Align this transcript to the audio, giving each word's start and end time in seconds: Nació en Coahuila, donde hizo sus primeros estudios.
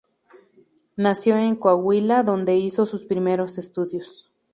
Nació 0.95 1.37
en 1.37 1.55
Coahuila, 1.55 2.23
donde 2.23 2.55
hizo 2.55 2.87
sus 2.87 3.05
primeros 3.05 3.59
estudios. 3.59 4.31